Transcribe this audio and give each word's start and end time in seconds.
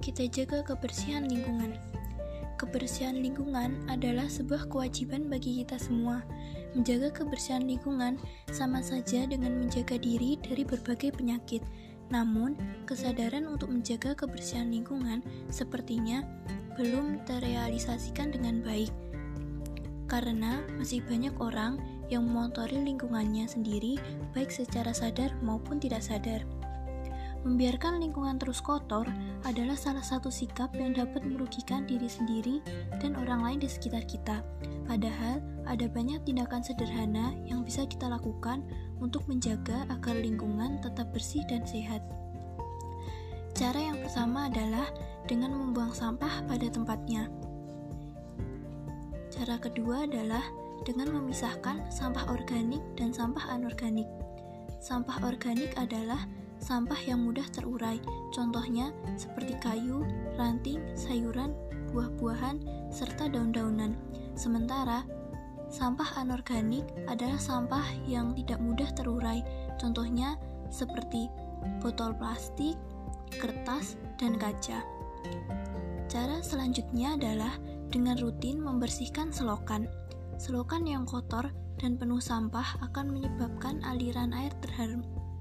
kita 0.00 0.24
jaga 0.28 0.64
kebersihan 0.64 1.28
lingkungan. 1.28 1.76
Kebersihan 2.60 3.16
lingkungan 3.16 3.72
adalah 3.88 4.28
sebuah 4.28 4.68
kewajiban 4.68 5.32
bagi 5.32 5.64
kita 5.64 5.80
semua. 5.80 6.20
Menjaga 6.76 7.08
kebersihan 7.08 7.64
lingkungan 7.64 8.20
sama 8.52 8.84
saja 8.84 9.24
dengan 9.24 9.56
menjaga 9.56 9.96
diri 9.96 10.36
dari 10.44 10.68
berbagai 10.68 11.16
penyakit. 11.16 11.64
Namun, 12.12 12.58
kesadaran 12.84 13.48
untuk 13.48 13.72
menjaga 13.72 14.12
kebersihan 14.12 14.68
lingkungan 14.68 15.24
sepertinya 15.48 16.20
belum 16.76 17.24
terrealisasikan 17.24 18.36
dengan 18.36 18.60
baik. 18.60 18.92
Karena 20.04 20.60
masih 20.76 21.00
banyak 21.06 21.32
orang 21.38 21.80
yang 22.10 22.26
memotori 22.26 22.76
lingkungannya 22.76 23.46
sendiri 23.46 23.96
baik 24.34 24.50
secara 24.50 24.90
sadar 24.90 25.30
maupun 25.40 25.78
tidak 25.78 26.02
sadar. 26.02 26.42
Membiarkan 27.40 28.04
lingkungan 28.04 28.36
terus 28.36 28.60
kotor 28.60 29.08
adalah 29.48 29.72
salah 29.72 30.04
satu 30.04 30.28
sikap 30.28 30.76
yang 30.76 30.92
dapat 30.92 31.24
merugikan 31.24 31.88
diri 31.88 32.04
sendiri 32.04 32.60
dan 33.00 33.16
orang 33.16 33.40
lain 33.40 33.58
di 33.64 33.68
sekitar 33.68 34.04
kita. 34.04 34.44
Padahal, 34.84 35.40
ada 35.64 35.88
banyak 35.88 36.20
tindakan 36.28 36.60
sederhana 36.60 37.32
yang 37.48 37.64
bisa 37.64 37.88
kita 37.88 38.12
lakukan 38.12 38.60
untuk 39.00 39.24
menjaga 39.24 39.88
agar 39.88 40.20
lingkungan 40.20 40.84
tetap 40.84 41.08
bersih 41.16 41.40
dan 41.48 41.64
sehat. 41.64 42.04
Cara 43.56 43.88
yang 43.88 43.96
pertama 44.04 44.52
adalah 44.52 44.92
dengan 45.24 45.56
membuang 45.56 45.96
sampah 45.96 46.44
pada 46.44 46.68
tempatnya. 46.68 47.32
Cara 49.32 49.56
kedua 49.56 50.04
adalah 50.04 50.44
dengan 50.84 51.16
memisahkan 51.16 51.88
sampah 51.88 52.28
organik 52.28 52.84
dan 53.00 53.16
sampah 53.16 53.48
anorganik. 53.48 54.08
Sampah 54.80 55.24
organik 55.24 55.72
adalah 55.76 56.24
sampah 56.60 57.00
yang 57.08 57.24
mudah 57.24 57.44
terurai, 57.50 57.98
contohnya 58.30 58.92
seperti 59.16 59.56
kayu, 59.58 60.04
ranting, 60.36 60.80
sayuran, 60.92 61.56
buah-buahan, 61.90 62.60
serta 62.92 63.32
daun-daunan. 63.32 63.96
Sementara 64.36 65.02
sampah 65.72 66.20
anorganik 66.20 66.84
adalah 67.08 67.40
sampah 67.40 67.84
yang 68.04 68.36
tidak 68.36 68.60
mudah 68.60 68.88
terurai, 68.92 69.40
contohnya 69.80 70.36
seperti 70.68 71.26
botol 71.80 72.14
plastik, 72.14 72.76
kertas, 73.40 73.96
dan 74.20 74.36
kaca. 74.36 74.84
Cara 76.10 76.42
selanjutnya 76.42 77.14
adalah 77.16 77.54
dengan 77.90 78.18
rutin 78.18 78.60
membersihkan 78.60 79.34
selokan. 79.34 79.86
Selokan 80.40 80.86
yang 80.86 81.04
kotor 81.04 81.50
dan 81.78 81.96
penuh 81.96 82.20
sampah 82.20 82.80
akan 82.84 83.12
menyebabkan 83.14 83.80
aliran 83.86 84.34
air 84.34 84.52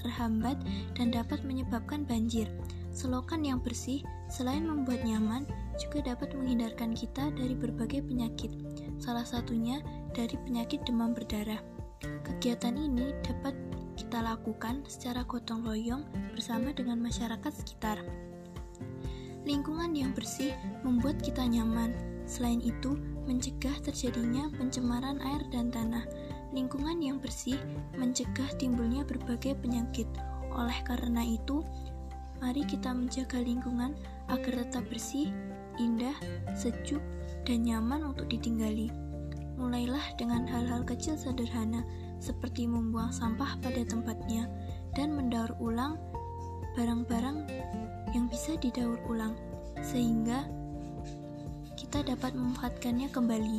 terhambat 0.00 0.58
dan 0.96 1.12
dapat 1.12 1.42
menyebabkan 1.44 2.06
banjir. 2.06 2.48
Selokan 2.92 3.44
yang 3.44 3.60
bersih 3.64 4.04
selain 4.28 4.68
membuat 4.68 5.00
nyaman 5.04 5.48
juga 5.80 6.12
dapat 6.12 6.36
menghindarkan 6.36 6.92
kita 6.92 7.32
dari 7.32 7.56
berbagai 7.56 8.04
penyakit, 8.04 8.52
salah 9.00 9.24
satunya 9.24 9.80
dari 10.12 10.36
penyakit 10.44 10.84
demam 10.84 11.16
berdarah. 11.16 11.60
Kegiatan 12.02 12.76
ini 12.76 13.16
dapat 13.24 13.56
kita 13.96 14.20
lakukan 14.20 14.84
secara 14.84 15.24
gotong 15.24 15.64
royong 15.64 16.04
bersama 16.36 16.72
dengan 16.76 17.00
masyarakat 17.00 17.52
sekitar. 17.52 18.00
Lingkungan 19.42 19.96
yang 19.96 20.12
bersih 20.14 20.54
membuat 20.86 21.18
kita 21.18 21.42
nyaman. 21.42 21.90
Selain 22.28 22.62
itu, 22.62 22.94
mencegah 23.26 23.74
terjadinya 23.82 24.46
pencemaran 24.54 25.18
air 25.18 25.42
dan 25.50 25.74
tanah 25.74 26.06
Lingkungan 26.52 27.00
yang 27.00 27.16
bersih 27.16 27.56
mencegah 27.96 28.48
timbulnya 28.60 29.08
berbagai 29.08 29.56
penyakit. 29.58 30.04
Oleh 30.52 30.76
karena 30.84 31.24
itu, 31.24 31.64
mari 32.44 32.60
kita 32.68 32.92
menjaga 32.92 33.40
lingkungan 33.40 33.96
agar 34.28 34.60
tetap 34.60 34.84
bersih, 34.92 35.32
indah, 35.80 36.14
sejuk, 36.52 37.00
dan 37.48 37.64
nyaman 37.64 38.12
untuk 38.12 38.28
ditinggali. 38.28 38.92
Mulailah 39.56 40.12
dengan 40.20 40.44
hal-hal 40.44 40.84
kecil 40.84 41.16
sederhana 41.16 41.84
seperti 42.20 42.68
membuang 42.68 43.10
sampah 43.10 43.56
pada 43.64 43.82
tempatnya 43.88 44.46
dan 44.92 45.16
mendaur 45.16 45.56
ulang 45.56 45.96
barang-barang 46.76 47.48
yang 48.12 48.28
bisa 48.28 48.56
didaur 48.60 49.00
ulang 49.08 49.36
sehingga 49.80 50.44
kita 51.76 52.04
dapat 52.04 52.32
memanfaatkannya 52.32 53.08
kembali. 53.12 53.58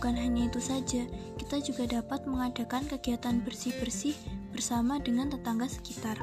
Bukan 0.00 0.16
hanya 0.16 0.48
itu 0.48 0.64
saja, 0.64 1.04
kita 1.36 1.60
juga 1.60 1.84
dapat 1.84 2.24
mengadakan 2.24 2.88
kegiatan 2.88 3.36
bersih-bersih 3.44 4.16
bersama 4.48 4.96
dengan 4.96 5.28
tetangga 5.28 5.68
sekitar. 5.68 6.16